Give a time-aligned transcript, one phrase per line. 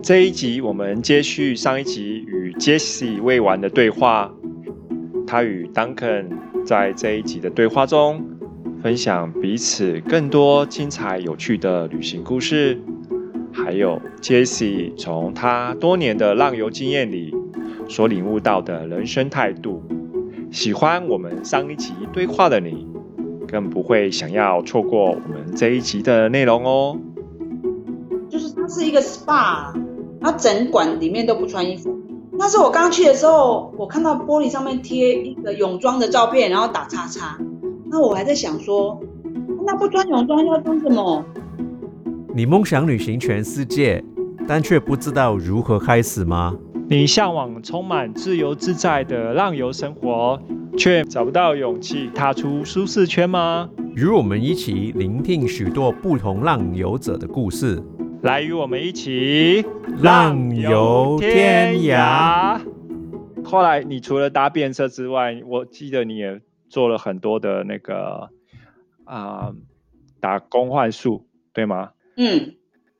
[0.00, 4.32] 这一集我们接续上一集与 Jesse 未完的对话，
[5.26, 6.28] 他与 Duncan
[6.64, 8.24] 在这一集的对话中
[8.80, 12.80] 分享彼此更多精彩有趣的旅行故事，
[13.52, 17.34] 还有 Jesse 从他多年的浪游经验里
[17.88, 19.82] 所领悟到的人生态度。
[20.50, 22.86] 喜欢我们上一集对话的你，
[23.48, 26.98] 更不会想要错过我们这一集的内容哦。
[28.30, 29.74] 就是它是一个 SPA，
[30.20, 31.96] 它整馆里面都不穿衣服。
[32.32, 37.36] 那是我刚去的时候，我看到玻璃上面贴一个泳装的照片，然后打叉叉。
[37.90, 39.00] 那我还在想说，
[39.66, 41.24] 那不穿泳装要穿什么？
[42.34, 44.04] 你梦想旅行全世界，
[44.46, 46.54] 但却不知道如何开始吗？
[46.88, 50.40] 你向往充满自由自在的浪游生活，
[50.76, 53.68] 却找不到勇气踏出舒适圈吗？
[53.94, 57.82] 与我们一起聆听许多不同浪游者的故事。
[58.20, 59.64] 来与我们一起
[60.02, 62.60] 浪游天涯。
[63.44, 68.28] 后来，你除了搭便车之外，我记得你也做了很多的那个
[69.04, 69.54] 啊
[70.20, 71.92] 打工换宿，对吗？
[72.16, 72.56] 嗯，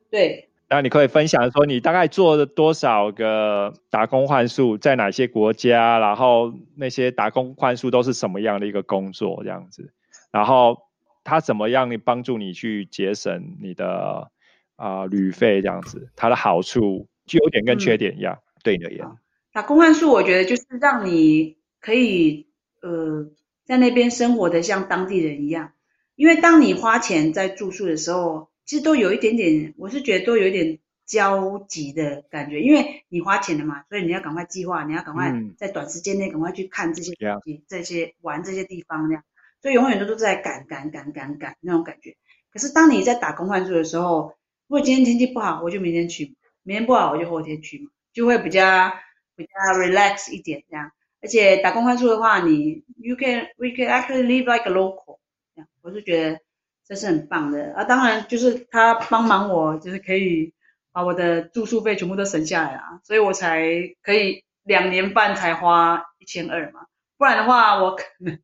[0.09, 0.49] 对。
[0.69, 5.99] 那你可以分享说，你大概做了多少个打工换宿，在哪些国家？
[5.99, 9.41] 然后那些打工换宿都是什么样的一个工作？
[9.43, 9.91] 这样子，
[10.31, 10.77] 然后
[11.25, 11.91] 他怎么样？
[11.91, 14.31] 你帮助你去节省你的。
[14.79, 19.05] 啊，旅费这样子，它的好处、就有点跟缺点一样，对你而言。
[19.51, 22.47] 打工换宿，我觉得就是让你可以
[22.81, 23.29] 呃
[23.65, 25.73] 在那边生活的像当地人一样，
[26.15, 39.23] 因为当你花钱在住宿的时候，其实都有一点点，我是觉得都有一点焦急的感觉，因为你花钱了嘛，所以你要赶快计划，你要赶快在短时间内赶快去看这些东西、这些玩这些地方那样，
[39.61, 42.15] 所以永远都是在赶赶赶赶赶那种感觉。
[42.53, 44.35] 可是当你在打工换宿的时候，
[44.69, 48.93] 如果今天天气不好，我就明天去；明天不好，我就后天去嘛，就会比较
[49.35, 50.91] 比较 relax 一点这样。
[51.21, 55.17] 而且打工换宿的话，你 you can we can actually live like a local，
[55.55, 56.39] 这样我是觉得
[56.85, 57.83] 这是很棒的啊。
[57.83, 60.53] 当然就是他帮忙我，就是可以
[60.91, 63.65] 把我的住宿费全部都省下来啊，所以我才
[64.03, 66.85] 可以两年半才花一千二嘛。
[67.17, 68.39] 不然的话，我可能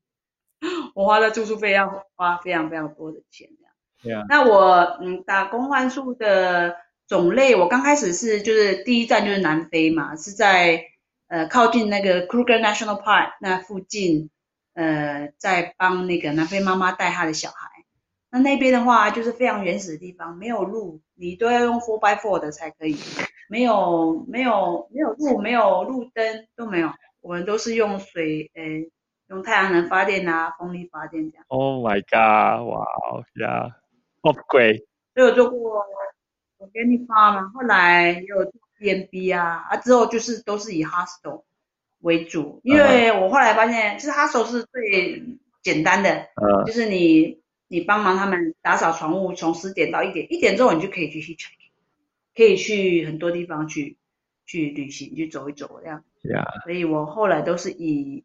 [0.96, 3.48] 我花的住宿费要花非常非常多的钱。
[4.30, 6.76] 那我嗯打工换宿的
[7.08, 10.84] 种类，我刚开始是就是第一站就是南非嘛，是在
[11.28, 14.30] 呃靠近那个 Kruger National Park 那附近，
[14.74, 17.70] 呃在帮那个南非妈妈带她的小孩。
[18.32, 22.98] 那那边的话就是非常原始的地方，没有路，你都要用 four by four 的才可以，
[23.48, 26.90] 没有没有没有路，没有路灯都没有，
[27.22, 28.64] 我们都是用水呃
[29.30, 31.46] 用太阳能发电啊，风力发电这样。
[31.48, 32.68] Oh my god！
[32.68, 32.86] 哇
[33.42, 33.76] 呀！
[34.26, 35.86] 好贵，所以我做过
[36.58, 41.44] 我给你发嘛，后来也有 B&B 啊，啊之后就是都是以 hostel
[42.00, 45.24] 为主，因为我后来发现，其实 hostel 是最
[45.62, 46.28] 简单的，
[46.66, 51.36] 就是你你帮忙他们打扫床务，从十点到一点，一点之后你就可以去去
[52.36, 53.96] 可以去很多地方去
[54.48, 56.04] 去旅行，去走一走这样。
[56.64, 58.24] 所以我后来都是以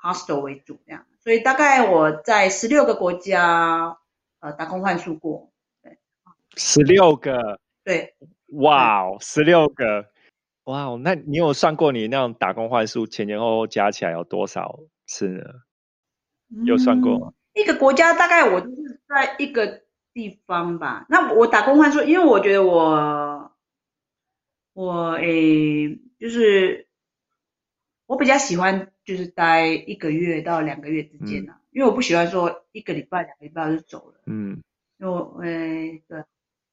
[0.00, 3.98] hostel 为主这样，所以大概我在十六个国家。
[4.42, 5.52] 呃，打工换宿过，
[5.84, 5.96] 对，
[6.56, 8.16] 十六个，对，
[8.48, 10.10] 哇哦，十六个，
[10.64, 15.44] 哇哦，那你有算过你那种打工换宿前前后后加起来有多少次呢？
[16.66, 17.32] 有算过吗？
[17.54, 21.06] 一个国家大概我就是在一个地方吧。
[21.08, 23.52] 那我打工换宿，因为我觉得我，
[24.72, 26.88] 我诶，就是
[28.06, 31.60] 我比较喜欢就是待一个月到两个月之间啊。
[31.72, 34.20] 因为我不喜欢说一个礼拜、两个礼拜就走了。
[34.26, 34.62] 嗯，
[34.98, 36.24] 因为呃，对，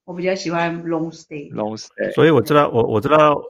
[0.04, 1.50] 我比较喜欢 long stay。
[1.54, 2.12] long stay。
[2.14, 3.42] 所以我知道，我我知道，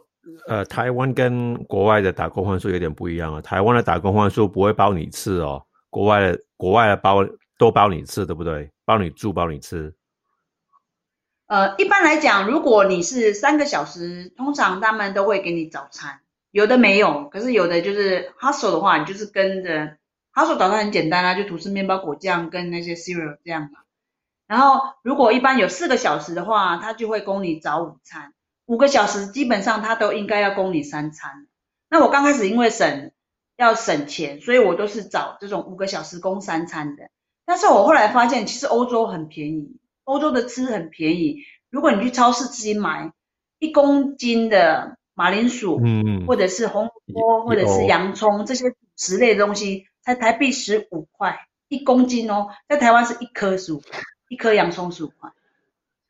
[0.47, 3.41] 呃，台湾跟国外的打工换宿有点不一样啊。
[3.41, 7.25] 台湾的打工换宿不会包你吃哦，国外的国外的包
[7.57, 8.69] 都包你吃，对不对？
[8.85, 9.91] 包你住，包你吃。
[11.47, 16.19] 呃，一般来讲，如果你是三个小时，通常他们都会给你早餐，
[16.51, 19.97] 有的没有，可是有的就是 hustle 的话，你就是跟着。
[20.33, 23.79] 他说早餐很简单啊，就吐司面包、果酱跟那些 cereal 这样嘛。
[24.47, 28.31] 然后如果一般有四个小时的话，他就会供你早午餐；
[28.65, 31.47] 五个小时基本上他都应该要供你三餐。
[31.89, 33.11] 那我刚开始因为省
[33.57, 37.09] 要省钱，所以我都是找这种五个小时供三餐的。
[37.45, 41.39] 但是我后来发现，其实欧洲很便宜，欧洲的吃很便宜。
[41.69, 43.11] 如果你去超市自己买
[43.59, 49.88] 一公斤的马铃薯，嗯，或者是红萝卜，或者是洋葱这些主食类的东西。
[50.01, 55.31] 才台币十五块一公斤哦，在台湾是一颗十五块，一颗洋葱十五块，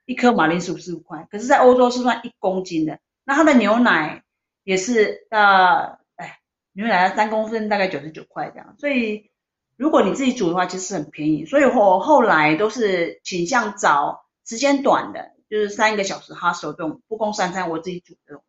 [0.06, 3.00] 一颗马铃薯十五块，可是，在欧洲是算一公斤的。
[3.26, 4.24] 那它的牛奶
[4.64, 6.40] 也是呃，哎，
[6.72, 9.30] 牛奶三公升大概九十九块这样，所以
[9.76, 11.46] 如果你自己煮的话，其实很便宜。
[11.46, 18.44] 所以我后来都是倾向找时间短的，就是三个小时哈，手动不供三餐我自己煮这种，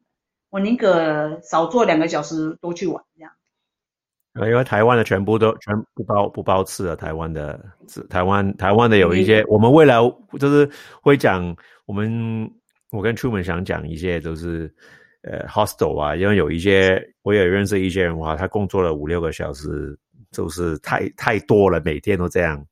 [0.48, 3.32] 我宁可少做两个小时多去玩这样。
[4.34, 7.58] 呃，因为台湾的全部都全不包不包吃的，台湾的
[8.08, 9.96] 台湾台湾的有一些，我们未来
[10.38, 10.70] 就是
[11.02, 11.54] 会讲，
[11.84, 12.48] 我们
[12.92, 14.72] 我跟 Truman 想讲一些，就是
[15.22, 19.98] 呃 hostel 啊，因为有一些我也认识一些人话，他工作了五六个小时，
[20.30, 22.64] 就是太太多了，每天都这样。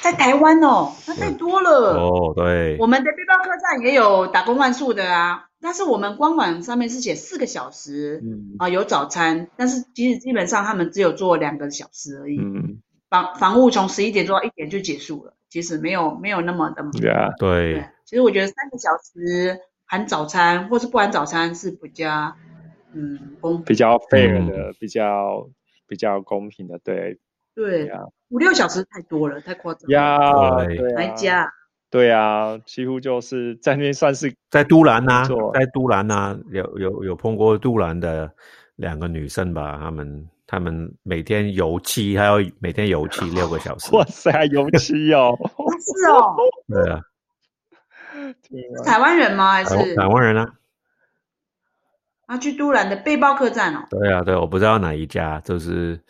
[0.00, 5.44] 在台湾哦，那太多了哦，对，我们的背包客栈也有打工换宿的啊。
[5.62, 12.36] 但是我们官网上面是写四个小时，嗯啊有早餐，但是其实基本上他们只有做两个小时而已。
[12.36, 16.84] 嗯，房房务从十一点做到一点就结束了，其实没有没有那么的。
[17.00, 17.84] 对啊，对。
[18.04, 22.34] 其实我觉得三个小时含早餐或是不含早餐是比较
[22.92, 25.48] 嗯公比较 fair 的，比较
[25.86, 27.20] 比较公平的，对。
[27.54, 28.00] 对啊，
[28.30, 29.94] 五六小时太多了，太夸张了。
[29.94, 30.18] 呀，
[30.96, 31.52] 来加。
[31.92, 38.32] 对啊，几乎就是在那边算是在都兰呐，在都兰呐，有有有碰过都兰的
[38.76, 39.78] 两个女生吧？
[39.78, 43.94] 她们她们每天油漆，还要每天油漆六个小时。
[43.94, 45.36] 哇塞，油漆哦！
[45.78, 46.34] 是哦。
[46.66, 47.00] 对啊。
[48.86, 49.52] 台湾人吗？
[49.52, 50.50] 还是台湾人啊？
[52.24, 53.84] 啊，去都兰的背包客栈哦。
[53.90, 56.00] 对啊，对，我不知道哪一家，就是。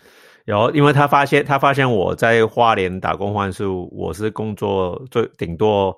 [0.47, 5.97] 有，因为他发现，他发现我在花莲打工换宿，我是工作最顶多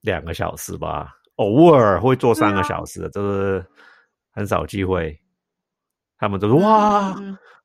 [0.00, 3.64] 两个小时吧，偶尔会做三个小时，就是
[4.32, 5.20] 很少机会。
[6.18, 7.16] 他们都说哇，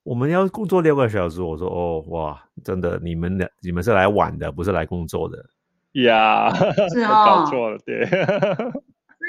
[0.03, 1.41] 我们要工作六个小时。
[1.41, 5.43] 我说哦，哇，真的，你们的你们是来玩的，不是来工作的。
[6.03, 6.53] 呀，
[6.93, 8.05] 是啊，搞错了，对。
[8.05, 8.19] 所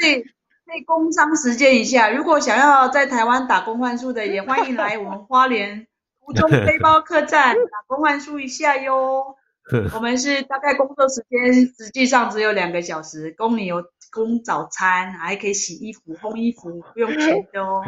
[0.06, 0.22] 以，
[0.66, 5.86] 所以工商实践一下，如果想要在台湾打工换宿的，也欢迎来我们花莲。
[6.24, 9.36] 途中背包客栈 打工换宿一下哟。
[9.94, 13.82] 我们是大概工作时间实际上只有两个小时，供你有
[14.12, 17.82] 供早餐，还可以洗衣服、烘衣服，不用钱的哦。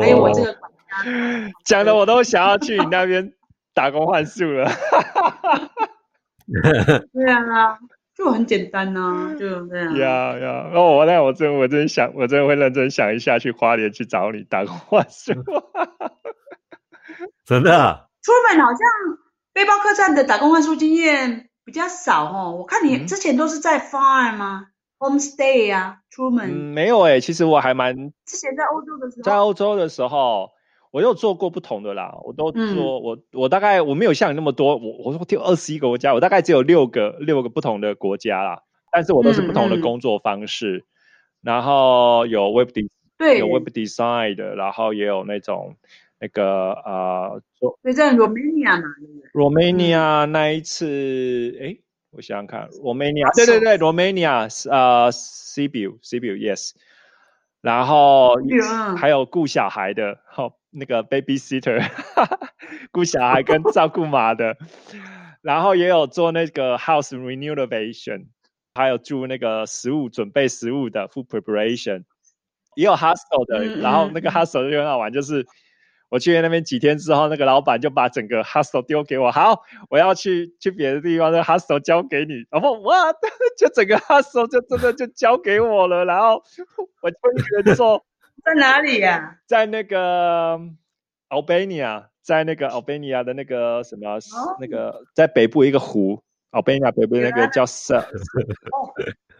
[0.00, 3.34] 还有我这个管家，讲的我都想要去你那边
[3.74, 4.70] 打工换宿了。
[7.12, 7.78] 对啊，
[8.16, 9.94] 就很简单呐，就这样。
[9.98, 15.34] 呀呀，那，我那我真我真想，我真的会认真想一下，去花莲去找你打工换宿。
[17.50, 18.78] 真的，出门好像
[19.52, 22.54] 背包客栈的打工换宿经验比较少哦。
[22.56, 24.68] 我看你之前都是在 farm 吗
[25.00, 27.18] ？homestay 啊，出门没有哎。
[27.18, 30.50] 其实我还蛮之前在欧洲的时候，在欧洲的时候，
[30.92, 32.16] 我有做过不同的啦。
[32.22, 38.62] 我都做我我大概我没有像你那么多，我我说听二十一个国家，我大概只有六个六个不同的国家啦。
[38.92, 40.84] 但是我都是不同的工作方式，
[41.42, 42.88] 然后有 web d
[43.18, 45.74] 对有 web design 的，然后也有那种。
[46.22, 48.88] 那个呃，做在 Romania 嘛
[49.32, 51.78] ，Romania 那一次，哎，
[52.10, 56.72] 我想想看，Romania，对对对，Romania，呃，Sibiu，Sibiu，Yes，
[57.62, 58.34] 然后
[58.98, 61.90] 还有顾小孩的，好，那个 babysitter，
[62.92, 64.58] 顾小孩跟照顾马的，
[65.40, 68.26] 然后也有做那个 house renovation，
[68.74, 72.04] 还有住那个食物准备食物的 food preparation，
[72.74, 75.46] 也有 hostel 的，然后那个 hostel 就很好玩，就是。
[76.10, 79.30] 我去那边几天之后，那个老板就把整个 hustle 丢给我。
[79.30, 82.44] 好，我要去去别的地方，那 hustle 交给你。
[82.50, 83.12] 然后哇，
[83.56, 86.04] 就整个 hustle 就真的就交给我了。
[86.04, 86.42] 然后
[87.00, 88.04] 我就一个人做，
[88.44, 89.38] 在哪里呀？
[89.46, 90.58] 在那个
[91.28, 94.18] Albania，在那个 Albania 的那个什么
[94.60, 97.94] 那个在北部一个湖，Albania 北部那个叫什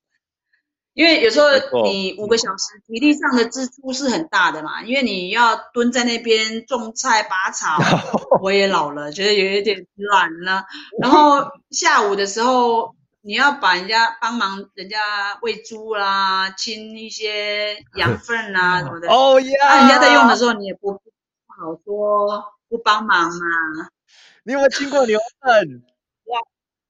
[0.99, 1.47] 因为有时候
[1.85, 7.77] 你五个小时体力上的支出是很大的嘛，因为你要蹲在那边种菜拔草，
[8.43, 10.65] 我也老了，觉得有一点懒了。
[11.01, 14.97] 然后下午的时候，你要把人家帮忙人家
[15.41, 19.07] 喂猪啦，清一些羊粪啊什么的。
[19.15, 20.99] 哦呀，那人家在用的时候，你也不不
[21.47, 23.39] 好说不帮忙嘛。
[24.43, 25.81] 你有没有清过牛粪？
[26.25, 26.39] 挖，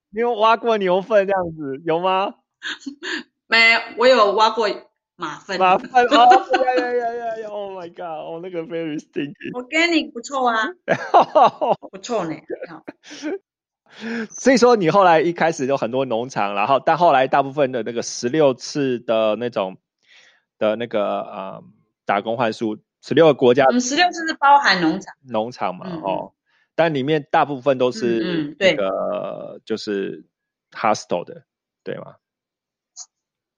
[0.09, 2.33] 你有挖过牛粪这样子有吗？
[3.49, 3.57] 没，
[3.97, 4.69] 我有挖过
[5.15, 5.59] 马粪。
[5.59, 8.01] 马粪 哦，呀呀呀呀呀！Oh my god！
[8.01, 9.51] 哦，那个 very stinky。
[9.53, 10.67] Organic 不错啊，
[11.91, 12.35] 不错呢。
[14.29, 19.77] 所以说，你后来一开始有很多农场，然后但后来大部分的那个十六次的那种
[20.59, 21.63] 的那个呃
[22.05, 23.65] 打工换数，十六个国家。
[23.71, 25.15] 嗯，十六次是包含农场。
[25.27, 26.33] 农场嘛，哦。
[26.75, 30.23] 但里面大部分都是那个就是
[30.71, 31.43] hostel 的，
[31.83, 32.13] 对吗？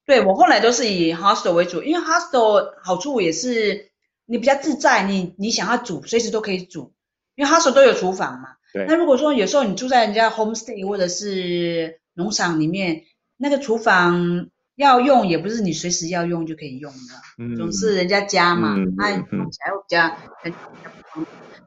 [0.04, 3.90] 对我后来都是以 hostel 为主，因为 hostel 好处也是
[4.26, 6.92] 你比较自在，你你想要煮随时都可以煮，
[7.34, 8.48] 因为 hostel 都有厨房嘛。
[8.72, 8.86] 对。
[8.88, 13.02] 那如果说有时候你住在人家 homestay 或者是农场里面，
[13.36, 20.54] 那个厨房要用也不是你随时要用就可以用的，总是人家家嘛，那用起来会比较很。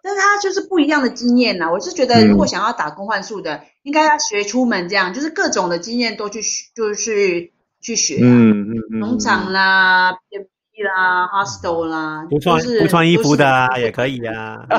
[0.02, 6.42] 但是他就是不一样的经验呐，我是觉得如果想要打工换宿的，应该要学出门这样，就是各种的经验都去，
[6.76, 7.52] 就是
[7.86, 14.66] 去学，嗯嗯嗯，农场啦、B P 啦、hostel 啦，不穿不穿衣服的也可以呀。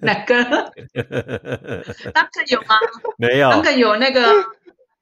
[0.00, 0.44] 哪个？
[2.14, 2.76] 当肯有吗？
[3.18, 3.50] 没有。
[3.50, 4.32] 当肯有那个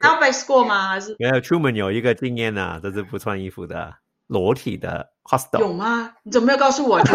[0.00, 0.88] Albex 过吗？
[0.88, 1.38] 还是没有？
[1.42, 3.95] 出门有一个经验呐，这是不穿衣服的。
[4.26, 6.12] 裸体的 hostel 有吗？
[6.23, 6.99] 你怎么没有告诉我？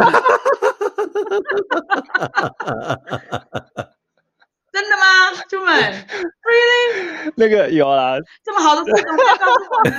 [4.73, 5.03] 真的吗？
[5.47, 5.71] 出门？
[6.43, 7.33] Really？
[7.37, 8.17] 那个有啦。
[8.43, 9.95] 这么好的事怎么没有告诉我呢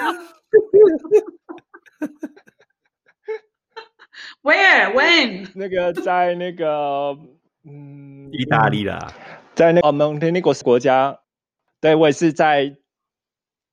[4.42, 5.48] ？Where？When？
[5.54, 7.16] 那个在那个
[7.64, 9.14] 嗯，意大利啦，
[9.54, 11.20] 在那个 Montenegro 国家。
[11.80, 12.76] 对，我也是在。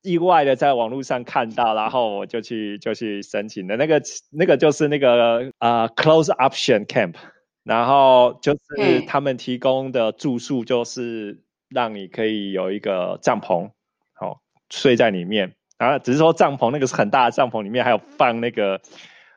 [0.04, 3.78] 意外的在网络上看到，然后我就去就去申请的。
[3.78, 7.14] 那个那个就是那个呃 close option camp，
[7.64, 13.72] 然后就是他们提供的住宿就是让你可以有一个帐篷，
[14.14, 15.56] 好睡在里面。
[15.78, 18.82] 然后只是说帐篷那个是很大的帐篷，里面还有放那个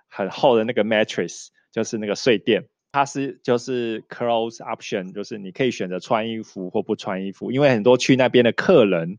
[0.09, 2.67] 很厚的那个 mattress，就是那个睡垫。
[2.93, 9.19] 它是就是 close option，就是你可以选择穿衣服或不穿衣服，因为很多去那边的客人。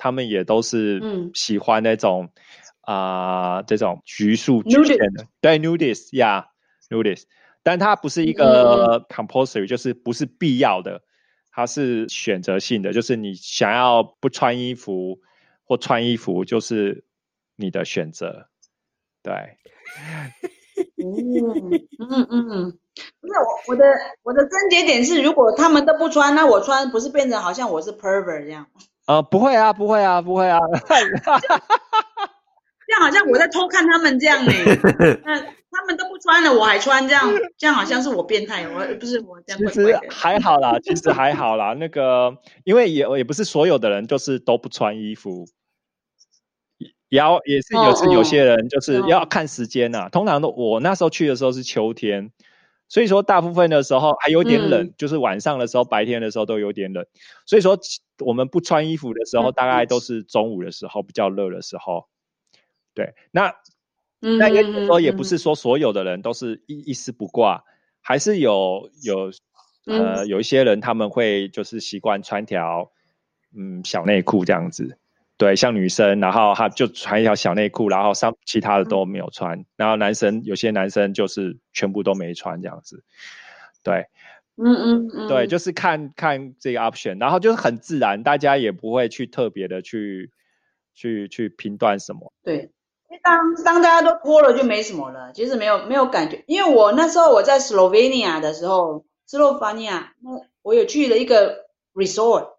[0.00, 1.02] 他们也都是
[1.34, 2.30] 喜欢那种
[2.82, 6.46] 啊这种局数局限的，对 nudist 呀
[6.88, 7.24] nudist，
[7.68, 11.02] 但它不是一个 compulsory，就是不是必要的，
[11.50, 15.18] 它是选择性的，就是你想要不穿衣服
[15.64, 17.04] 或穿衣服，就是
[17.56, 18.48] 你的选择。
[19.22, 19.34] 对，
[20.96, 22.78] 嗯嗯 嗯，
[23.20, 23.84] 不是我我的
[24.22, 28.66] 我的症结点是，如果他们都不穿，那我穿不是变成好像我是 pervert 这样？
[29.06, 30.58] 呃，不会啊，不会啊，不会啊，
[32.88, 34.50] 这样好像我在偷看他们这样呢。
[35.24, 35.38] 那
[35.70, 39.60] 他们都不穿了，我还穿，这样这样好像是我变态，我不是我这样。
[39.70, 41.74] 其实还好啦， 其实还好啦。
[41.74, 45.46] 那个，因为也也不是所有的人就是都不穿衣服，
[47.10, 50.08] 也要也是有是有些人就是要看时间呐。
[50.10, 52.32] 通常都我那时候去的时候是秋天。
[52.90, 57.04] 所以说，大部分的时候还有点冷，就是晚上的时候、白天的时候都有点冷。
[57.44, 57.78] 所以说，
[58.24, 62.06] 我们不穿衣服的时候，大概都是中午的时候比较热的时候。
[62.98, 63.54] 对，那
[64.18, 67.62] 那也说也不是说所有的人都是一一丝不挂，
[68.00, 69.30] 还是有有
[69.84, 72.90] 呃有一些人他们会就是习惯穿条
[73.56, 74.98] 嗯小内裤这样子。
[75.36, 79.64] 对，像女生，然后他就穿一条小内裤，然后上其他的都没有穿。
[79.76, 83.04] 然后男生有些男生就是全部都没穿这样子。
[83.84, 84.06] 对，
[84.56, 90.32] 嗯嗯嗯，对，就是看看这个 option，然后就是很自然，大家也不会去特别的去
[90.92, 92.32] 去去评断什么。
[92.42, 92.72] 对，
[93.10, 96.44] 因为当当大家都脱了就没什么了，其实没有没有感觉。
[96.46, 100.30] 因为我那时候我在 Slovenia 的时候，斯洛伐尼亚，那
[100.62, 102.50] 我有去了一个 resort。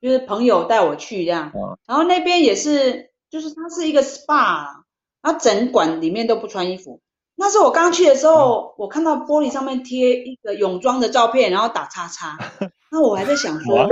[0.00, 1.52] 就是朋友带我去这样，
[1.86, 4.82] 然后那边也是，就是它是一个 SPA，
[5.22, 7.00] 然后整馆里面都不穿衣服。
[7.36, 12.36] 那时候我刚去的时候，我看到玻璃上面贴一个泳装的照片，然后打叉叉。
[12.90, 13.86] 那我还在想说，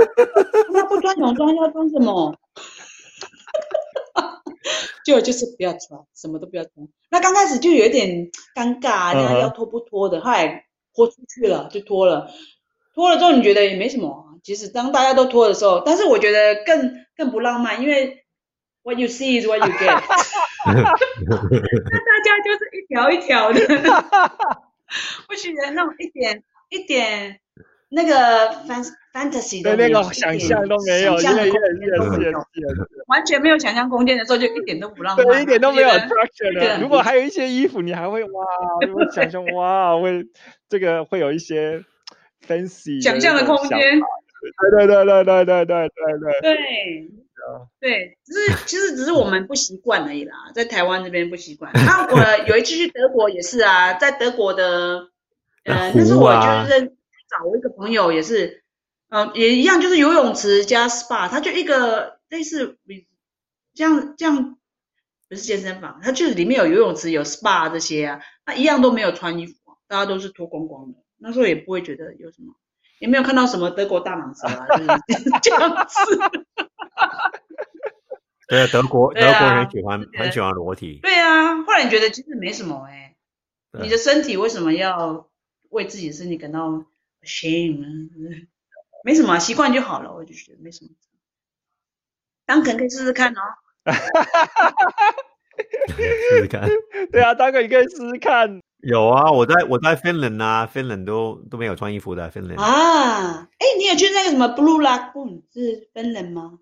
[0.73, 2.35] 那不穿泳装要穿什么？
[5.05, 6.73] 就就是不要穿，什么都不要穿。
[7.09, 12.29] 那刚开始就有一点尴尬，人家嗯哼要脱不脱的，后来脱出去了就脱了，
[12.93, 14.39] 脱了之后你觉得也没什么。
[14.43, 18.25] 其实当大家都脱的时候，但是我觉得更更不浪漫，因为
[18.83, 20.01] what you see is what you get，
[20.65, 20.91] 那大
[22.23, 23.59] 家就是一条一条的，
[25.27, 27.39] 不许人那种一点一点
[27.89, 28.49] 那个
[29.13, 32.31] fantasy 的对那个想象都没有，想象的越空间越越都没有。
[32.31, 32.67] 越
[33.07, 36.81] 完全没有想象空间的时候，就一点都不浪漫，对，一点都没有就觉得 attraction 的。
[36.81, 38.45] 如果还有一些衣服，你还会哇，
[38.85, 40.25] 你会想象 哇，会
[40.69, 41.83] 这个会有一些
[42.47, 43.79] fancy 想象的空间。
[44.71, 46.41] 对对对对对对对对。
[46.41, 47.11] 对。
[47.79, 51.71] 对，对，只是其实只是我们不习惯而已啦，在台湾这边不习惯。
[51.73, 55.07] 那我有一次去德国也是啊，在德国的，
[55.65, 56.87] 呃，那是我就是认
[57.27, 58.63] 找我一个朋友也是，
[59.11, 62.79] 呃，也一样就是游泳池加 SPA，它就一个类似
[63.75, 64.57] 这样这样，
[65.29, 72.55] 不是健身房，它就是里面有游泳池有 SPA 这些啊，那一样都没有穿衣服啊，大家都是脱光光的，那时候也不会觉得有什么。
[72.99, 74.65] 也没有看到什么德国大蟒蛇啊，
[75.09, 76.17] 就是这样子。
[78.47, 83.15] 对啊，德国啊德国人喜欢很喜欢裸体，对啊，后来你觉得其实没什么哎、
[83.71, 85.27] 对你的身体为什么要
[85.71, 86.85] 为自己的身体感到
[87.23, 88.47] shame 呢？
[89.03, 90.91] 没什么啊，习惯就好了，我就觉得没什么。
[92.45, 93.41] 当肯可以试试看哦。
[95.87, 96.67] 试试看。
[97.11, 98.61] 对啊，大哥，你可以试试看。
[98.81, 102.57] 有啊，我在我在芬兰啊，芬兰都都没有穿衣服的，芬兰。
[102.57, 106.59] 啊，哎，你有去那个什么 Blue Lagoon 是芬兰吗？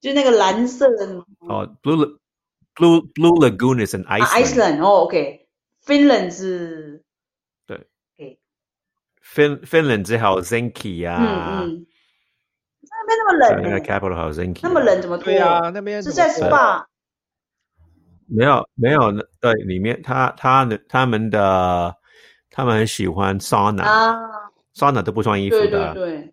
[0.00, 2.18] 就那个蓝色的吗哦，Blue
[2.74, 4.44] Blue Blue Lagoon is 啊 Iceland。
[4.44, 5.48] ，Iceland 哦，OK，
[5.80, 7.02] 芬兰是
[9.34, 11.86] 芬芬兰只好 Zinky 嗯啊，嗯，
[12.82, 15.24] 那边那么在那个冷呢，capital 还有 Zinky，那么冷怎么脱？
[15.24, 16.84] 对啊，那边是在 SPA
[18.26, 21.94] 没有没有，那对里面他他的他们的
[22.50, 24.16] 他们很喜欢 sauna，sauna、啊
[24.74, 26.32] ，sauna 都不穿衣服的，对对。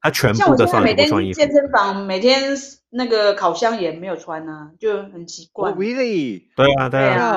[0.00, 1.38] 他全部的现在每 sauna 都不天穿衣服。
[1.40, 2.54] 健身房，每天
[2.90, 5.70] 那个烤箱也没有穿啊，就很奇怪。
[5.70, 6.42] 哦，really？
[6.54, 7.32] 对啊对对啊，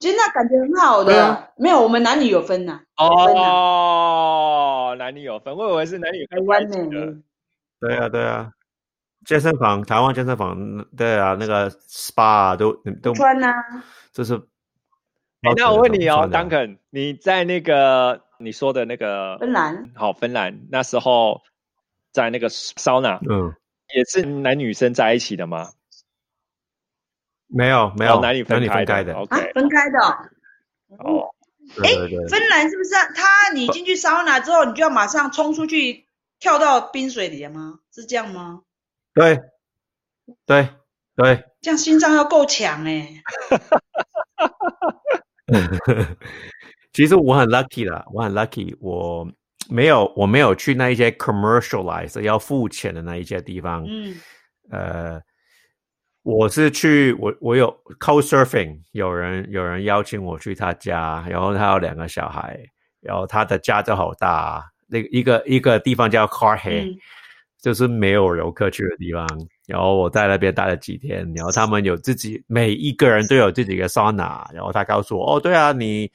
[0.00, 1.48] 其实那感觉很好的，啊。
[1.56, 7.22] 没有我们男女有分呐、有分呐、哦，男女有分，我以为是男女台湾呢。
[7.80, 8.50] 对啊对啊，
[9.26, 10.56] 健身房台湾健身房
[10.96, 13.52] 对啊，那个 SPA 都都穿呐、
[14.12, 14.34] 就是。
[15.42, 19.90] 哎，那我问你哦，Duncan，你在那个你说的那个芬兰。
[19.94, 21.42] 好芬兰那时候
[22.12, 23.54] 在那个 sauna 嗯，
[23.94, 25.70] 也是男女生在一起的吗？
[27.50, 29.98] 没有没有、哦男女分开开的，啊分开的。
[30.98, 31.20] 哦。
[31.20, 31.34] 哦，
[31.76, 32.08] 对对。
[32.08, 36.06] 对，芬兰是不是啊他你进去桑拿之后，你就要马上冲出去
[36.38, 37.80] 跳到冰水里了吗？
[37.92, 38.62] 是这样吗？
[39.14, 39.40] 对
[40.46, 40.68] 对
[41.16, 43.22] 对，这样心脏要够强哎、
[46.92, 49.28] 其实我很 lucky 啦，我很 lucky，我
[49.68, 54.14] 没有我没有去那一些 commercialized 要付钱的那一些地方，嗯。
[54.70, 55.20] 呃，
[56.22, 62.58] 我是去我我有 co surfing，有人有人邀请我去他家，然后他有两个小孩，
[63.00, 66.98] 然后他的家就好大，那个一个一个地方叫 Carhay，、嗯
[67.62, 69.26] 就是没有游客去的地方。
[69.66, 76.10] 然后我在那边待了几天，然后他们有自己每一个人都有自己的桑拿，然后他告诉我，哦，对啊，你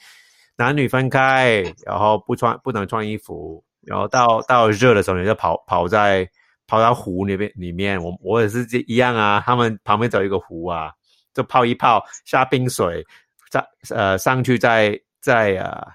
[0.58, 6.28] 男女分开，然后不穿不能穿衣服，然后到到热的时候你就跑跑在
[6.68, 10.92] 跑到湖那边里面，我我也是这一样啊，他们旁边走一个湖啊，
[11.34, 13.06] 就泡一泡下冰水，
[13.50, 15.88] 再呃上去再再呃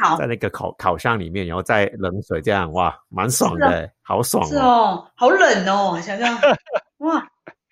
[0.00, 0.16] 烤。
[0.16, 6.38] 在那个烤烤箱里面，然后再冷水这样，哇，蛮爽的，好爽是哦，哦，好冷哦，想想
[6.98, 7.26] 哇，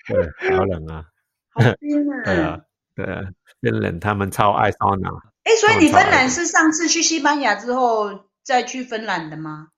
[0.07, 1.05] 对，好冷啊，
[1.51, 2.23] 好冰啊！
[2.25, 2.61] 对啊，
[2.95, 3.23] 对啊，
[3.61, 5.11] 冰冷他们超爱桑拿，
[5.45, 8.09] 哎，所以你芬兰是上次去西班牙之后
[8.42, 9.69] 再去芬兰的吗？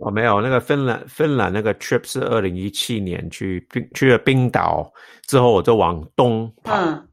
[0.00, 4.92] 哦，没有，那个芬兰芬兰那个 trip 是二零一七年去冰去了冰岛
[5.26, 7.08] 之后，我就往东跑，嗯。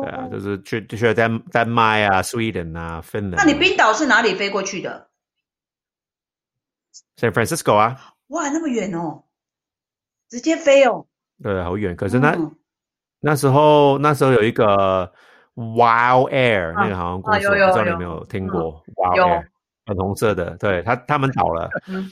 [0.00, 3.44] 对啊，哦，就是去去了丹丹麦啊、Sweden 啊、芬兰啊。
[3.44, 5.08] 那你冰岛是哪里飞过去的
[7.18, 8.14] ？San Francisco 啊？
[8.28, 9.24] 哇，那么远哦，
[10.28, 11.06] 直接飞哦。
[11.42, 11.94] 对，好远。
[11.96, 12.56] 可是那、嗯
[13.26, 15.10] 那时候那时候有一个
[15.54, 19.46] Wild Air、那个航空公司，不知道你有有没有听过、？Wild Air，
[19.86, 21.68] 粉红色的，对他他们倒了。
[21.88, 22.10] 嗯，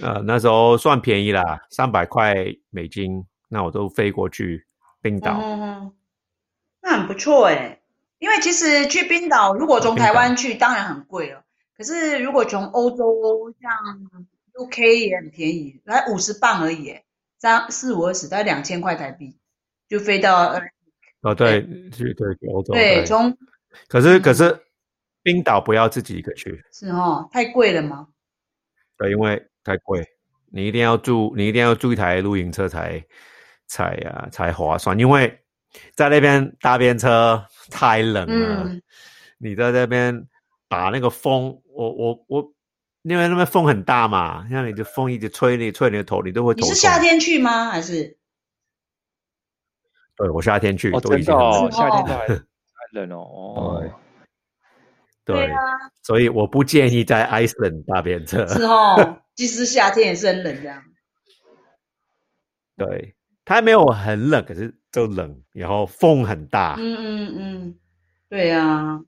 [0.00, 2.34] 呃，那时候算便宜啦，三百块
[2.70, 4.66] 美金，那我都飞过去
[5.00, 5.38] 冰岛。
[6.80, 7.78] 那很不错哎。
[8.18, 11.42] 因为其实去冰岛，如果从台湾去，当然很贵了。
[11.76, 13.72] 可是如果从欧洲，像
[14.54, 17.04] UK 也很便宜，才五十磅而已耶，
[17.40, 19.36] 三四五二十，大概两千块台币，
[19.88, 20.60] 就飞到呃
[21.22, 22.72] 哦，对，去对去欧洲。
[22.74, 23.36] 对，从
[23.88, 24.56] 可是可是
[25.22, 28.08] 冰岛不要自己一个去，是哦，太贵了吗？
[28.96, 30.04] 对，因为太贵，
[30.50, 33.04] 你一定要住，你一定要住一台露营车才
[33.66, 35.38] 才啊才划算，因为
[35.94, 38.82] 在那边搭便车太冷了，嗯，
[39.38, 40.26] 你在那边
[40.68, 42.52] 把那个风，我我我，
[43.02, 46.68] 因为那边风很大嘛，像你的风一直吹你吹你的头，你都会头痛。
[46.68, 47.70] 你是夏天去吗？
[47.70, 48.18] 还是？
[50.14, 51.34] 对我夏天去哦，都已经
[51.72, 52.36] 夏天都还还
[52.92, 53.16] 冷哦。
[53.16, 53.90] 哦，
[55.24, 55.58] 对，啊，
[56.02, 58.46] 所以我不建议在 Iceland 搭便车。
[58.48, 60.82] 是 哦，即使是夏天也是很冷这样。
[62.76, 66.74] 对，它没有很冷，可是就冷，然后风很大。
[66.78, 67.74] 嗯嗯嗯，
[68.28, 69.00] 对啊，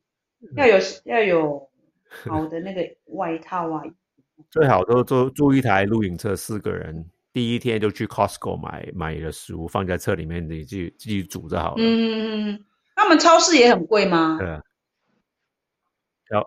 [0.56, 1.70] 要有要有
[2.28, 3.82] 好的那个外套啊。
[4.50, 11.74] 最好都租租一台露营车，四个人，第一天就去 Costco 买买了食物，放在车里面，你自己自己煮就好了。
[11.78, 14.36] 嗯嗯嗯，他们超市也很贵吗？
[14.38, 14.60] 对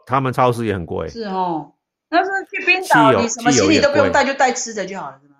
[0.06, 1.73] 他们超市也很贵，是哦，
[2.10, 5.36] 那是去冰岛，你什么行李都不用贵带，就带吃的就好了，是吗？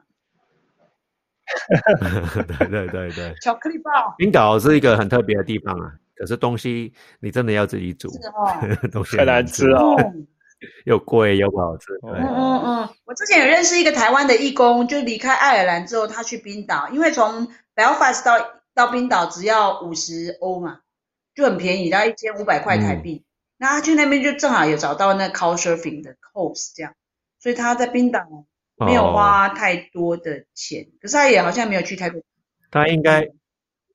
[2.60, 3.34] 对对对对。
[3.42, 8.58] 巧克力棒冰岛是一个很特别的地方啊，可是东西你真的要自己煮，是哦。
[8.92, 10.28] 东西太难吃了哦嗯
[10.86, 11.94] 又贵又不好吃。
[12.02, 20.80] 嗯嗯嗯，我之前有认识一个台湾的义工，就离开爱尔兰之后，他去冰岛，因为从 Belfast 到到冰岛只要五十欧嘛，
[21.36, 23.24] 就很便宜，大概一千五百块台币。
[23.58, 26.94] 那他去那边就正好有找到那 Couchsurfing 的 host 这样，
[27.40, 28.22] 所以他在冰岛
[28.78, 32.22] 没有哦花太多的钱，可是他也好像没有去太多。
[32.70, 33.28] 他应该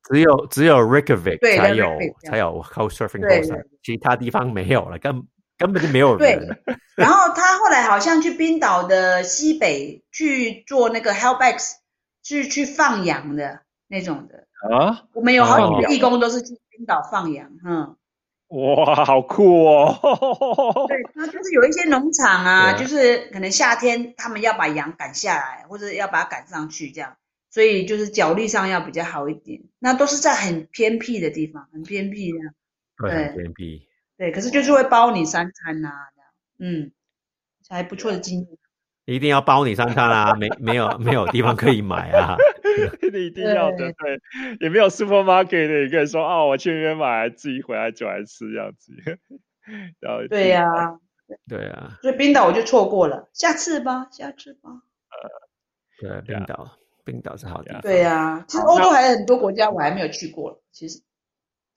[0.04, 5.22] 只有只有 Reykjavik 对才有才有 Couchsurfing 对 host，其他地方没有了，根
[5.56, 6.62] 根本就没有对人。
[6.96, 11.74] 然后他后来好像去冰岛的西北去做那个 Helpx，
[12.22, 14.48] 是去放羊的那种的。
[14.76, 17.96] 啊，我们有好几哦个义工都是去冰岛放羊，嗯，
[18.52, 20.86] 哇，好酷哦！
[20.86, 27.16] 对，那就是有一些农场啊，就是可能夏天他们要把羊赶下来，或者要把它赶上去这样，
[27.50, 29.62] 所以就是脚力上要比较好一点。
[29.78, 32.54] 那都是在很偏僻的地方，很偏僻这样，
[32.98, 33.88] 对，很偏僻。
[34.18, 36.30] 对，可是就是会包你三餐呐、这样，
[36.74, 36.92] 嗯，
[37.70, 38.48] 还不错的经验。
[39.04, 42.36] 一定要包你上餐啊， 没没有没有地方可以买啊。
[43.12, 44.20] 你一定要的，对，
[44.60, 48.92] 也没有 supermarket 的，你可以说哦，我去那边买，自己回来煮来吃这样子。
[50.00, 50.66] 然后对呀、
[51.48, 54.70] 对啊，所以冰岛我就错过了，下次吧，下次吧。
[56.00, 56.68] 呃对，冰岛
[57.04, 57.80] 冰岛是好地方。
[57.82, 61.00] 对呀、其实欧洲还有很多国家我还没有去过，其实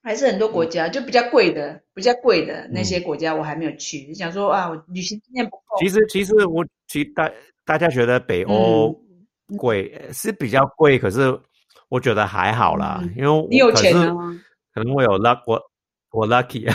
[0.06, 5.80] 还是很多国家就比较贵的、比较贵的那些国家我还没有去，就想说啊，我旅行经验不够。
[5.80, 7.32] 其实其实我其实大
[7.66, 8.96] 大家觉得北欧
[9.50, 11.36] 嗯贵、呃是比较贵，可是
[11.90, 14.40] 我觉得还好啦，嗯因为你有钱了吗？
[14.76, 15.60] 可能我有 luck，我
[16.12, 16.72] 我 lucky。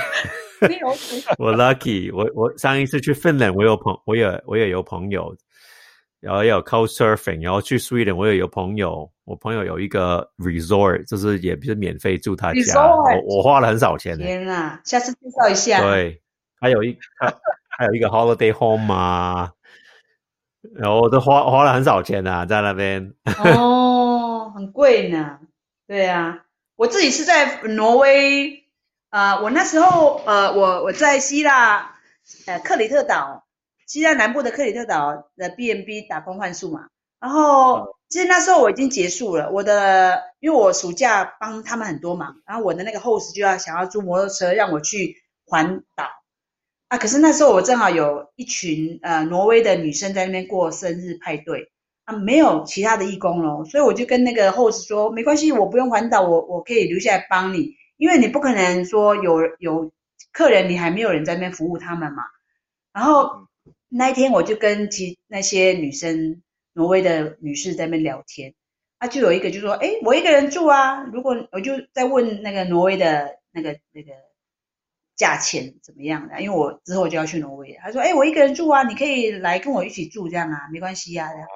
[1.38, 5.34] 我 lucky，我我上一次去芬兰，我有朋我也我也有朋友，
[6.20, 14.24] 然后也有 coast surfing，然后去 Sweden，我也有朋友，我朋友有一个 resort，就是也不是免费住他家，我我花了很少钱呢。
[14.24, 15.80] 天啊，下次介绍一下。
[15.80, 16.20] 对，
[16.60, 17.34] 还有一还
[17.68, 19.52] 还有一个 holiday home 啊，
[20.74, 23.14] 然后我都花花了很少钱啊，在那边。
[23.42, 25.38] 哦，很贵呢。
[25.86, 26.44] 对啊，
[26.76, 28.64] 我自己是在挪威，
[29.08, 31.94] 呃，我那时候呃，我我在希腊，
[32.46, 33.46] 呃，克里特岛，
[33.90, 36.86] 希腊南部的克里特岛的 B&B 打工换宿嘛。
[37.18, 46.04] 然后其实那时候我已经结束了，我的因为我暑假帮他们很多忙，然后我的那个 host 就要想要租摩托车让我去环岛
[46.86, 46.98] 啊。
[46.98, 51.72] 可是那时候我正好有一群呃挪威的女生在那边过生日派对。
[52.04, 59.90] 啊，没有其他的义工咯，所以我就跟那个 host 说，没关系，我不用环岛，我我可以留下来帮你，因为你不可能说有有
[60.32, 62.22] 客人，你还没有人在那边服务他们嘛。
[62.92, 63.46] 然后
[63.92, 66.40] 那一天我就跟其那些女生，
[66.72, 68.54] 挪威的女士在那边聊天，
[68.98, 74.12] 啊，就有一个就说，哎，我一个人住啊，如果我就在问那个挪威的那个那个
[75.16, 81.48] 价钱怎么样的，因为我之后就要去挪威了，他说，哎，我一个人住啊，你可以来跟我一起住这样啊，没关系呀、啊，这样。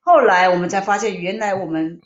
[0.00, 2.00] 后来我们才发现，原来我们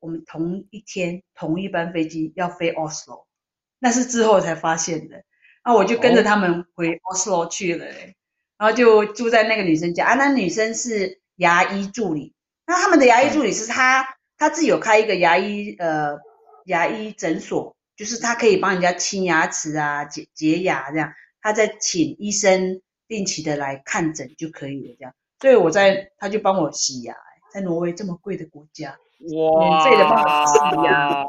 [0.00, 3.26] 我们同一天同一班飞机要飞 Oslo，
[3.78, 5.22] 那是之后才发现的。
[5.62, 8.16] 然后我就跟着他们回 Oslo 去了、欸，
[8.58, 10.14] 然后就住在那个女生家啊。
[10.14, 12.34] 那女生是牙医助理，
[12.66, 16.18] 那他们的牙医助理是她她自己有开一个牙医呃
[16.66, 25.14] 牙医诊所，就是她可以帮人家清牙齿啊、洁洁牙这样，她在请医生定期的来看诊就可以了这样。
[25.40, 27.14] 所以我在，他就帮我洗牙，
[27.54, 28.98] 在挪威这么贵的国家，
[29.36, 31.26] 哇，免费的帮我洗牙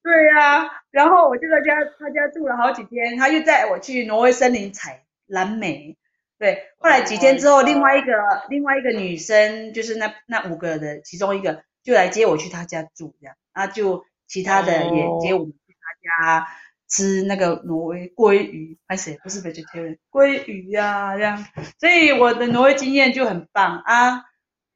[0.00, 5.96] 对呀、然后我就在家他家住了好几天，他又带我去挪威森林采蓝莓。
[6.38, 8.12] 对，后来几天之后 Oh 另外一个
[8.48, 15.18] 另外一个女生，就是那那五个的其中一个，就来接我去他家住，这样，啊，就其他的也哦。
[15.20, 16.48] 接我们去他家
[16.88, 21.44] 吃那个挪威鲑鱼，还是不是 vegetarian 鲑鱼呀、这样，
[21.80, 24.24] 所以我的挪威经验就很棒啊。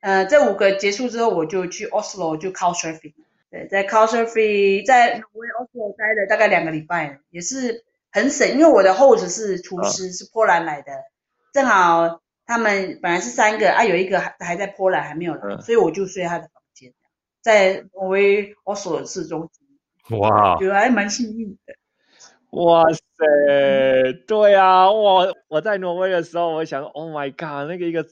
[0.00, 3.14] 呃，这五个结束之后，我就去 Oslo 就 Couchsurfing。
[3.52, 10.92] 对，在 Couchsurfing 在挪威 Oslo 待了大概两个礼拜，也是很省，因为我的 host 是厨师，是波兰来的，
[11.52, 15.60] 正好他们本来是三个啊，有一个还还在波兰还没有来，嗯。
[15.60, 16.92] 所以我就睡他的房间，
[17.40, 21.74] 在挪威 Oslo 的市中心，哇，觉得还蛮幸运的。
[22.50, 28.04] 哇塞，对啊，我我在挪威的时候，我想，Oh my god，那个一个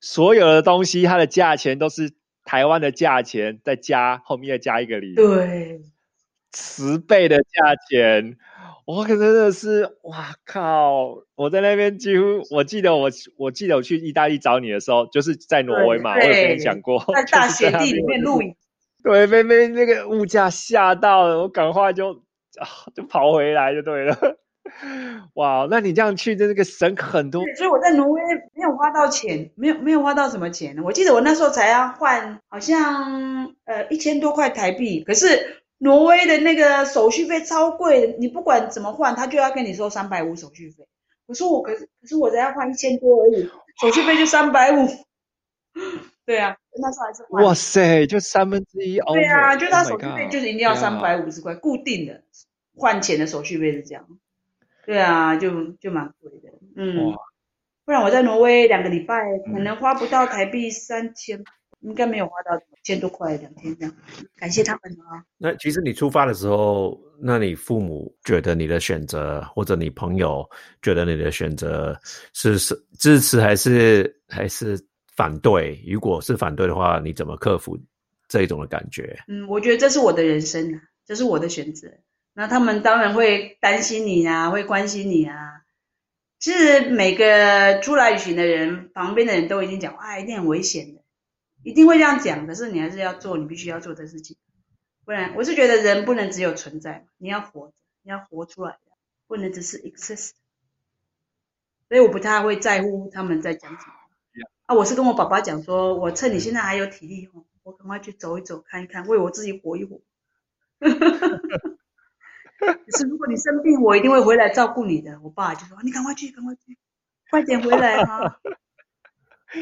[0.00, 2.12] 所有的东西，它的价钱都是
[2.44, 5.80] 台湾的价钱，再加后面再加一个零，对，
[6.52, 8.36] 十倍的价钱，
[8.86, 11.18] 我可真的是，哇靠！
[11.34, 18.54] 我在那边几乎，我记得我我记得我去意大利找你的时候，就是在挪威嘛，我对有跟你对讲过，在大雪地里面露营。
[19.02, 22.12] 对，被被那个物价吓到了，我赶快就
[22.58, 24.16] 啊就跑回来就对了。
[25.34, 28.20] 哇，那你这样去的那个省很多所以我在挪威
[28.54, 30.76] 没有花到钱，没有没有花到什么钱。
[30.82, 40.86] 我记得我那时候才要换，好像呃一千多块台币，可是挪威的那个手续费超贵的，你不管怎么换，他就要跟你收三百五手续费。
[41.26, 43.48] 我说我可是可是我才要换一千多而已，
[43.80, 44.88] 手续费就三百五。
[46.24, 47.44] 对啊，那时候还是换。
[47.44, 48.98] 哇塞，就三分之一。
[48.98, 52.22] 对啊，就他 Oh 手续费就是一定要三百五十块，固定的
[52.74, 54.06] 换钱的手续费是这样。
[54.84, 57.14] 对啊，就就蛮贵的，嗯。
[57.84, 61.44] 不然我在挪威两个礼拜，可能花不到台币三千，
[61.80, 63.94] 应该没有花到一千多块两天这样。
[64.36, 65.24] 感谢他们啊。
[65.38, 70.48] 那其实你出发的时候，那你父母觉得你的选择，或者你朋友
[70.82, 71.98] 觉得你的选择
[72.32, 74.78] 是是支持还是还是
[75.16, 75.82] 反对？
[75.86, 77.78] 如果是反对的话，你怎么克服
[78.28, 79.16] 这一种的感觉？
[79.28, 81.88] 嗯，我觉得这是我的人生啊，这是我的选择。
[82.34, 85.62] 那他们当然会担心你啊，会关心你啊。
[86.38, 91.00] 其实每个出来旅行的人，旁边的人都已经讲，啊，一定很危险的，
[91.66, 92.46] 一定会这样讲。
[92.46, 94.36] 可是你还是要做你必须要做的事情，
[95.04, 98.78] 不然我是觉得人不能只有存在嘛，你要活着，你要活出来，
[99.26, 100.30] 不能只是 exist。
[101.88, 103.92] 所以我不太会在乎他们在讲什么。
[104.66, 110.00] 啊，我是跟我爸爸讲说，我趁你现在还有体力哦，我赶快去走一走，看一看，为我自己活一活。
[112.58, 115.20] 可是如果你生病，我一定会回来照顾你的。
[115.20, 116.78] 我爸就说：“你赶快去，赶快去，
[117.30, 118.38] 快点回来啊！”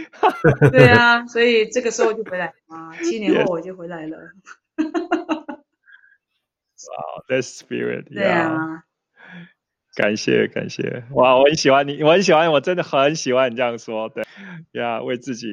[0.73, 4.19] 对啊，所以这个时候就回来啊， 七年后我就回来了。
[7.27, 8.85] The spirit，对啊，
[9.95, 14.25] 感谢感谢，哇，我很喜欢你，我很喜欢，我真的很喜欢你这样说，对。
[14.73, 15.47] 呀为自己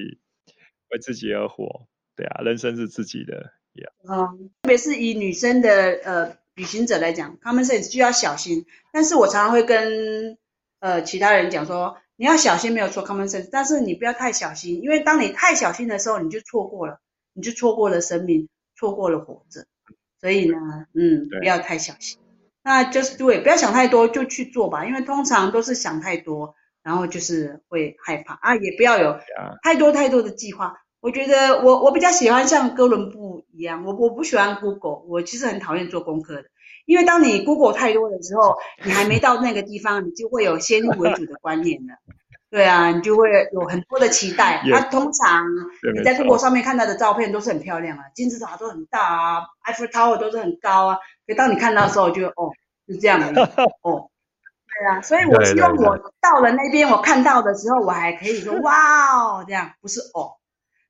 [0.89, 5.71] 为自己而活，对啊，人生是自己的，呀、嗯，特别是以女生的
[6.03, 8.65] 呃旅行者来讲，common sense 就要小心。
[8.91, 10.37] 但是我常常会跟
[10.79, 16.99] 呃其他人讲说，你要小心没有错 common sense，但是你不要太小心，因为当你太小心的时候，你就错过了，
[17.33, 19.65] 你就错过了生命，错过了活着。
[20.19, 22.19] 所以呢，嗯，不要太小心。
[22.61, 24.85] 那 just do it，不要想太多，就去做吧。
[24.85, 26.53] 因为通常都是想太多，
[26.83, 29.19] 然后就是会害怕啊，也不要有
[29.63, 30.75] 太多太多的计划。
[30.99, 36.49] 我觉得我我比较喜欢像哥伦布一样，我我不喜欢 Google，我其实很讨厌做功课的，
[36.91, 41.95] 因为当你 Google 太多的时候，你还没到那个地方，你就会有先入为主的观念了。
[42.49, 44.57] 对啊，你就会有很多的期待。
[44.57, 45.45] 啊，通常
[45.95, 50.97] 你在 Google 上面看到的照片都是很漂亮啊，金字塔都很大啊，Eiffel Tower 都是很高啊。
[51.25, 52.51] 可当你看到的时候就，哦，
[52.89, 53.41] 是这样的
[53.83, 54.09] 哦。
[54.67, 60.33] 对啊，所以我希望我到了那边，我看到的时候，我还可以说哇哦，这样不是哦。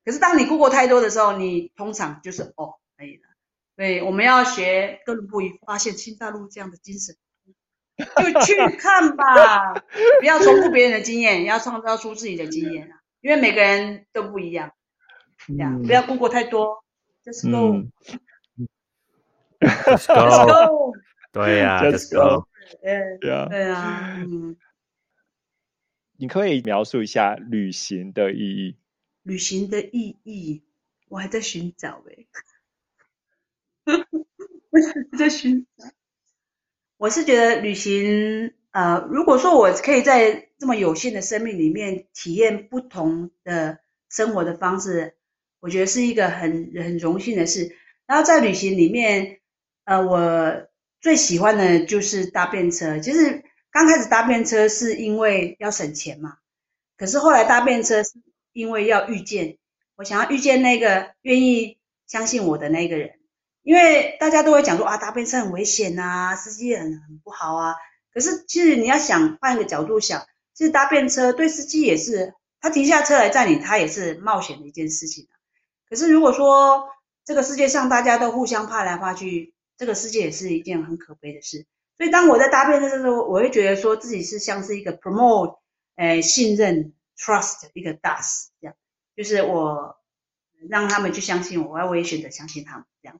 [0.03, 3.30] 可是当你 Google 太多的时候，你通常就是哦可以了。
[3.81, 7.15] 所以我们要学哥伦布发现新大陆这样的精神，
[7.97, 9.73] 就去看吧，
[10.21, 14.71] 不要重复别人的经验，要创造出自己的经验啊，因为每个人都不一样，
[15.47, 15.87] 这样、嗯。
[15.87, 16.83] 不要 Google 太多
[17.25, 17.89] ，Just go，Just、
[18.57, 18.67] 嗯。
[19.61, 20.93] Let's go，go，
[21.31, 22.47] 对呀、Let's go。
[22.83, 24.57] 对呀，对啊，嗯，
[26.17, 28.77] 你可以描述一下旅行的意义？
[29.23, 30.61] 旅行的意义，
[31.09, 32.50] 我还在寻找诶、我还
[33.85, 34.79] 我
[35.17, 35.85] 在寻找。
[36.97, 45.15] 我是觉得旅行，呃，如果说我可以在这么有限的生命里面体验不同的生活的方式，
[45.59, 47.75] 我觉得是一个很很荣幸的事。
[48.05, 49.39] 然后在旅行里面，
[49.85, 50.67] 呃，我
[51.01, 52.99] 最喜欢的就是搭便车。
[52.99, 56.37] 就是刚开始搭便车是因为要省钱嘛，
[56.97, 58.11] 可是后来搭便车是
[58.53, 59.57] 因为要遇见，
[59.95, 63.20] 我想要遇见那个愿意相信我的那个人。
[63.63, 67.75] 因为大家都会讲说啊，搭便车很危险呐，司机很很不好啊。
[68.13, 75.33] 可是其实你要想换一个角度想，其实搭便车对司机也是，他停下车来载你，他也是冒险的一件事情啊。
[75.89, 76.89] 可是如果说
[77.23, 81.65] 这个世界上大家都互相怕来怕去，这个世界也是一件很可悲的事。
[81.97, 85.59] 所以当我在搭便车的时候，我会觉得说自己是像是一个 promote，
[85.95, 88.75] 诶，信任 trust 一个大使这样，
[89.15, 89.97] 就是我
[90.67, 93.19] 让他们去相信我，我也选择相信他们这样。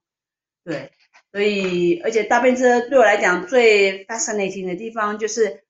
[0.64, 0.92] 对，
[1.32, 5.64] 所以而且搭便车对我来讲最 fascinating 的地方就是，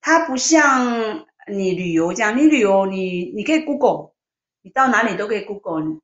[0.00, 4.12] 它不像你旅游这样，你旅游你你可以 Google，
[4.60, 6.00] 你到哪里都可以 Google，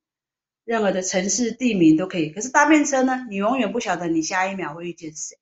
[0.65, 2.31] 任何的城市地名都可以。
[2.31, 5.37] 可是搭便车呢，你永远不晓得你下一秒会遇见谁，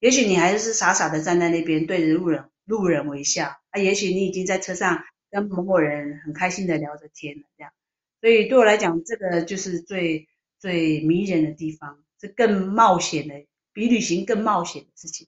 [0.00, 7.72] 也许你还是傻傻的站在那边对着路人路人微笑，啊，也许你已经在车上跟某某人很开心的聊着天了这样。
[8.20, 12.04] 所以对我来讲，这个就是最最迷人的地方。
[12.20, 15.26] 是更冒险的，比旅行更冒险的事情，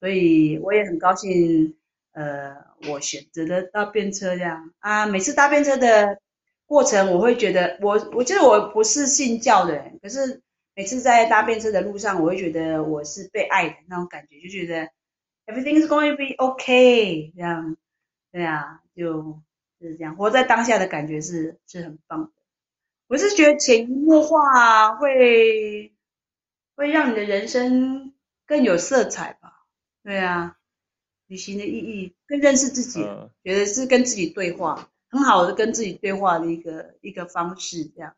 [0.00, 1.76] 所以我也很高兴，
[2.12, 2.52] 呃，
[2.88, 5.06] 我选择了搭便车这样啊。
[5.06, 6.18] 每次搭便车的
[6.66, 10.42] 过程，我会觉得，我我觉得我不是信教的人，可是
[10.74, 14.88] 每次在搭便车的路上，我会觉得我是被爱的那种感觉，就觉得
[15.46, 17.76] everything is going to be okay 这样，
[18.32, 19.40] 对啊，就
[19.78, 22.30] 就是这样，活在当下的感觉是是很棒的。
[23.06, 25.92] 我是觉得潜移默化会。
[26.74, 28.12] 会让你的人生
[28.46, 29.66] 更有色彩吧？
[30.02, 30.56] 对啊，
[31.26, 33.02] 旅行的意义更认识自己，
[33.44, 37.84] 觉得是跟自己对话，很好的跟自己对话的一个一个方式。
[37.84, 38.14] 这样，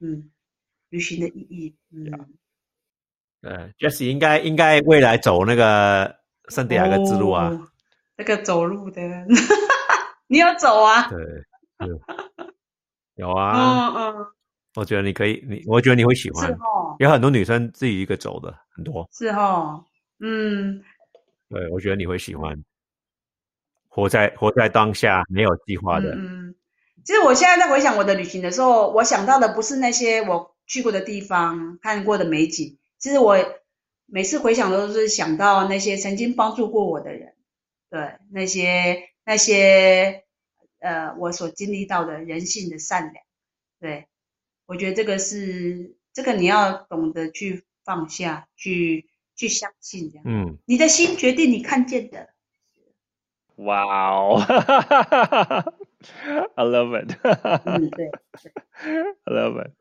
[0.00, 0.30] 嗯，
[0.90, 2.04] 旅行的意义，嗯，
[3.40, 6.16] 对，Jesse 应该应该未来走那个
[6.48, 7.50] 圣地亚哥之路啊，
[8.16, 9.00] 那个走路的，
[10.28, 11.08] 你有走啊？
[11.10, 11.18] 对，
[13.16, 14.32] 有啊，嗯 嗯。
[14.74, 16.46] 我觉得你可以，你我觉得你会喜欢。
[16.46, 19.06] 是哦，有很多女生自己一个走的很多。
[19.12, 19.84] 是哦，
[20.20, 20.82] 嗯，
[21.48, 22.64] 对，我觉得你会喜欢。
[23.88, 26.14] 活在活在当下，没有计划的。
[26.14, 26.54] 嗯，
[27.04, 32.78] 其实我现在在回想我的旅行的时候，我想到的不是那些我去过的地方、看过的美景。
[32.98, 33.36] 其实我
[34.06, 37.34] 每次回想都是想到那些曾经帮助过我的人，
[37.90, 40.24] 对那些那些
[40.78, 43.24] 呃我所经历到的人性的善良，
[43.78, 44.06] 对。
[44.72, 49.06] 我觉得这个是这个你要懂得去放下去
[49.36, 52.30] 去相信这样，嗯，你的心决定你看见的。
[53.56, 54.40] 哇哦，
[56.56, 57.12] I love it。
[57.66, 58.10] 嗯，对
[59.24, 59.72] ，I love it。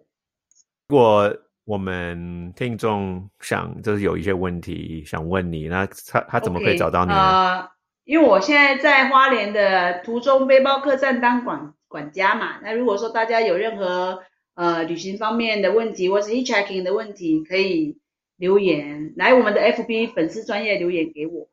[0.89, 7.69] 如果我们听众想就是有一些问题想问你，那他他怎么可以找到你呢？
[8.03, 14.21] 因为我现在在花莲的途中背包客栈当管管家嘛，那如果说大家有任何
[14.61, 17.97] 呃，旅行方面的问题，或是 hitchhiking 的问题，可以
[18.37, 21.47] 留言来我们的 FB 粉丝专业留言给我，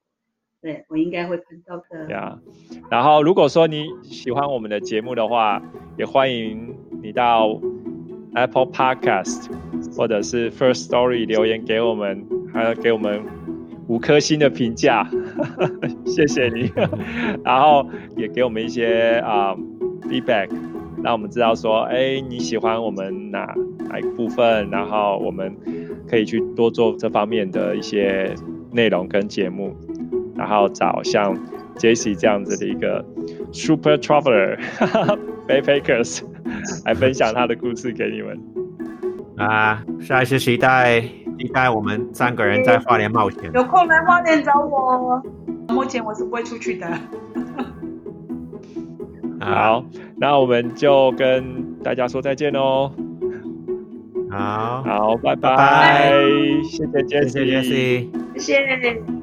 [0.60, 2.04] 对我应该会看到的。
[2.06, 2.38] 对啊，
[2.90, 5.62] 然后如果说你喜欢我们的节目的话，
[5.96, 7.58] 也欢迎你到
[8.34, 9.50] Apple Podcast
[9.96, 13.24] 或者是 First Story 留言给我们，还要给我们
[13.88, 15.08] 五颗星的评价，
[16.04, 16.70] 谢谢你。
[17.42, 19.54] 然后也给我们一些啊
[20.02, 20.50] feedback。
[21.08, 23.54] 让我们知道说，哎，你喜欢我们哪
[23.88, 25.56] 哪一部分，然后我们
[26.06, 28.34] 可以去多做这方面的一些
[28.72, 29.74] 内容跟节目，
[30.36, 31.34] 然后找像
[31.76, 33.02] Jesse 这样子的一个
[33.52, 34.58] Super Traveler
[35.48, 36.24] Backpackers
[36.84, 38.38] 来分享他的故事给你们。
[39.38, 43.50] 啊，下一次期待期待我们三个人在花莲冒险。
[43.54, 45.22] 有空来花莲找我，
[45.68, 46.86] 目前我是不会出去的。
[49.48, 49.84] 好，
[50.16, 52.92] 那我们就跟大家说再见喽。
[54.30, 56.12] 好，好，拜拜，
[56.64, 59.17] 谢谢 Jesse，谢谢。